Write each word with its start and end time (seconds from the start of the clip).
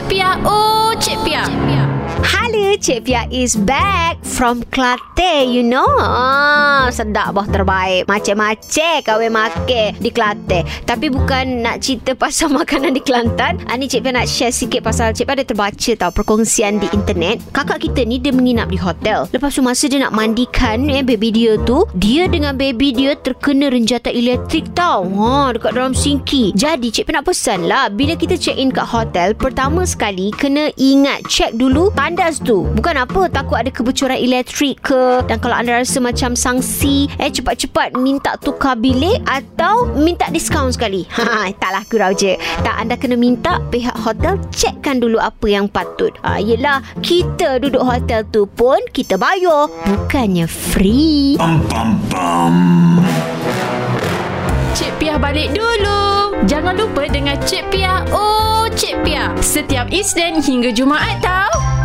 sepia 0.00 0.38
8. 0.44 1.09
Cik 2.80 3.04
Pia 3.04 3.28
is 3.28 3.60
back 3.60 4.16
from 4.24 4.64
Kelate, 4.72 5.44
you 5.44 5.60
know. 5.60 5.84
Ah, 6.00 6.88
sedap 6.88 7.36
bah 7.36 7.44
terbaik. 7.44 8.08
Macam-macam 8.08 9.04
kau 9.04 9.20
makan 9.20 10.00
di 10.00 10.08
Kelate. 10.08 10.64
Tapi 10.88 11.12
bukan 11.12 11.60
nak 11.60 11.84
cerita 11.84 12.16
pasal 12.24 12.48
makanan 12.48 12.96
di 12.96 13.04
Kelantan. 13.04 13.60
Ah, 13.68 13.76
ni 13.76 13.84
Cik 13.84 14.00
Pia 14.00 14.16
nak 14.16 14.24
share 14.24 14.48
sikit 14.48 14.80
pasal 14.80 15.12
Cik 15.12 15.28
Pia 15.28 15.36
ada 15.36 15.44
terbaca 15.44 15.92
tau 15.92 16.08
perkongsian 16.08 16.80
di 16.80 16.88
internet. 16.96 17.44
Kakak 17.52 17.84
kita 17.84 18.00
ni 18.08 18.16
dia 18.16 18.32
menginap 18.32 18.72
di 18.72 18.80
hotel. 18.80 19.28
Lepas 19.28 19.52
tu 19.52 19.60
masa 19.60 19.84
dia 19.84 20.00
nak 20.00 20.16
mandikan 20.16 20.80
eh, 20.88 21.04
baby 21.04 21.36
dia 21.36 21.60
tu, 21.68 21.84
dia 22.00 22.32
dengan 22.32 22.56
baby 22.56 22.96
dia 22.96 23.12
terkena 23.12 23.68
renjatan 23.68 24.16
elektrik 24.16 24.72
tau. 24.72 25.04
Ha, 25.04 25.52
dekat 25.52 25.76
dalam 25.76 25.92
sinki. 25.92 26.56
Jadi 26.56 26.88
Cik 26.88 27.12
Pia 27.12 27.20
nak 27.20 27.28
pesan 27.28 27.68
lah, 27.68 27.92
bila 27.92 28.16
kita 28.16 28.40
check 28.40 28.56
in 28.56 28.72
kat 28.72 28.88
hotel, 28.88 29.36
pertama 29.36 29.84
sekali 29.84 30.32
kena 30.32 30.72
ingat 30.80 31.28
check 31.28 31.52
dulu 31.52 31.92
tandas 31.92 32.40
tu. 32.40 32.69
Bukan 32.70 32.94
apa, 32.94 33.26
takut 33.26 33.58
ada 33.58 33.70
kebocoran 33.70 34.18
elektrik 34.18 34.78
ke. 34.80 35.26
Dan 35.26 35.42
kalau 35.42 35.58
anda 35.58 35.82
rasa 35.82 35.98
macam 35.98 36.38
sangsi, 36.38 37.10
eh 37.18 37.30
cepat-cepat 37.30 37.98
minta 37.98 38.38
tukar 38.38 38.78
bilik 38.78 39.18
atau 39.26 39.90
minta 39.98 40.30
diskaun 40.30 40.70
sekali. 40.74 41.06
Ha, 41.30 41.52
taklah 41.62 41.84
gurau 41.86 42.10
je. 42.10 42.34
Tak, 42.66 42.74
anda 42.80 42.98
kena 42.98 43.14
minta 43.14 43.62
pihak 43.70 43.94
hotel 44.02 44.34
checkkan 44.50 44.98
dulu 44.98 45.22
apa 45.22 45.46
yang 45.46 45.70
patut. 45.70 46.10
Ha, 46.26 46.42
yelah, 46.42 46.82
kita 47.04 47.62
duduk 47.62 47.86
hotel 47.86 48.26
tu 48.34 48.50
pun 48.50 48.82
kita 48.90 49.14
bayar. 49.14 49.70
Bukannya 49.86 50.50
free. 50.50 51.38
Bum 51.38 51.62
bum 51.70 51.90
bum. 52.10 52.56
Cik 54.74 54.90
Pia 54.98 55.20
balik 55.20 55.54
dulu. 55.54 56.34
Jangan 56.50 56.74
lupa 56.74 57.06
dengan 57.06 57.36
Cik 57.46 57.70
Pia. 57.70 58.02
Oh, 58.10 58.66
Cik 58.74 59.06
Pia. 59.06 59.30
Setiap 59.38 59.92
Isnin 59.92 60.40
hingga 60.40 60.74
Jumaat 60.74 61.20
tau. 61.22 61.79